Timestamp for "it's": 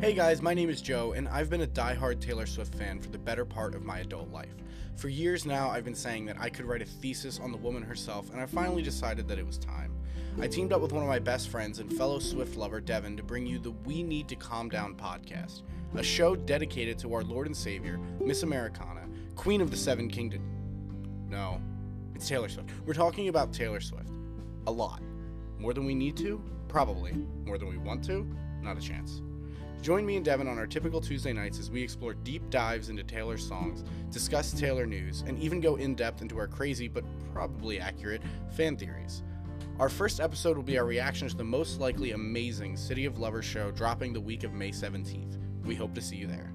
22.14-22.28